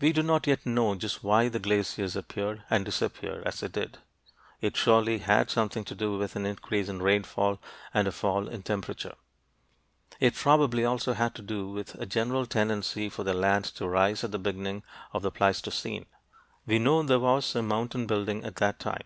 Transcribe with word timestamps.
We 0.00 0.14
do 0.14 0.22
not 0.22 0.46
yet 0.46 0.64
know 0.64 0.94
just 0.94 1.22
why 1.22 1.50
the 1.50 1.58
glaciers 1.58 2.16
appeared 2.16 2.62
and 2.70 2.86
disappeared, 2.86 3.42
as 3.44 3.60
they 3.60 3.68
did. 3.68 3.98
It 4.62 4.78
surely 4.78 5.18
had 5.18 5.50
something 5.50 5.84
to 5.84 5.94
do 5.94 6.16
with 6.16 6.36
an 6.36 6.46
increase 6.46 6.88
in 6.88 7.02
rainfall 7.02 7.60
and 7.92 8.08
a 8.08 8.12
fall 8.12 8.48
in 8.48 8.62
temperature. 8.62 9.14
It 10.20 10.36
probably 10.36 10.86
also 10.86 11.12
had 11.12 11.34
to 11.34 11.42
do 11.42 11.68
with 11.68 11.96
a 11.96 12.06
general 12.06 12.46
tendency 12.46 13.10
for 13.10 13.24
the 13.24 13.34
land 13.34 13.66
to 13.66 13.86
rise 13.86 14.24
at 14.24 14.30
the 14.32 14.38
beginning 14.38 14.82
of 15.12 15.20
the 15.20 15.30
Pleistocene. 15.30 16.06
We 16.64 16.78
know 16.78 17.02
there 17.02 17.18
was 17.20 17.44
some 17.44 17.68
mountain 17.68 18.06
building 18.06 18.42
at 18.42 18.56
that 18.56 18.78
time. 18.80 19.02